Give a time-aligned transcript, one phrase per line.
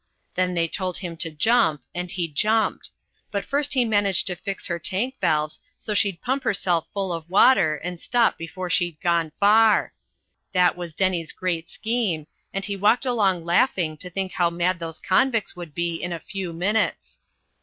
[0.33, 2.89] Then they told him to jump, and he jumped;
[3.29, 7.29] but first he managed to fix her tank valves so she'd pump herself full of
[7.29, 9.93] water and stop before she'd gone far.
[10.53, 14.99] That was Denny's great scheme, and he walked along laughing to think how mad those
[14.99, 17.19] convicts would be in a few minutes.